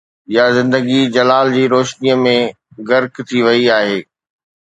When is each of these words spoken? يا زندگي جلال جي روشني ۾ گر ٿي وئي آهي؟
يا 0.35 0.45
زندگي 0.57 1.01
جلال 1.15 1.47
جي 1.55 1.63
روشني 1.73 2.13
۾ 2.25 2.35
گر 2.89 3.03
ٿي 3.27 3.39
وئي 3.45 3.63
آهي؟ 3.79 3.99